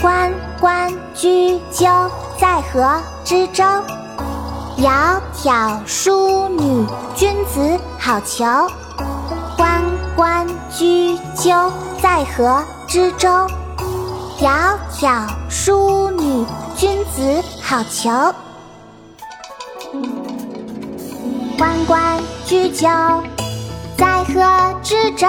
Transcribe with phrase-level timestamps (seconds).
[0.00, 3.62] 关关雎鸠，在河之洲。
[4.78, 8.66] 窈窕淑女，君子好逑。
[9.58, 9.82] 关
[10.16, 11.70] 关雎鸠，
[12.00, 13.28] 在河之洲。
[14.38, 18.32] 窈窕淑女，君子好逑。
[21.58, 22.88] 关关雎鸠，
[23.98, 25.28] 在河之洲。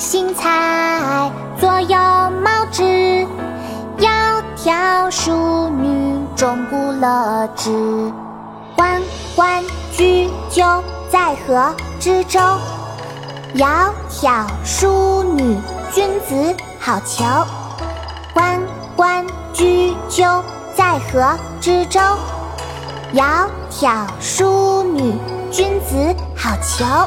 [0.00, 1.98] 参差荇菜，左右
[2.42, 3.26] 芼之。
[3.98, 8.10] 窈窕淑女，钟鼓乐之。
[8.74, 9.02] 关
[9.36, 9.62] 关
[9.92, 12.40] 雎鸠，在河之洲。
[13.54, 15.58] 窈窕淑女，
[15.92, 17.44] 君子好逑。
[18.32, 18.58] 关
[18.96, 20.42] 关雎鸠，
[20.74, 22.00] 在河之洲。
[23.12, 25.14] 窈窕淑女，
[25.50, 27.06] 君子好逑。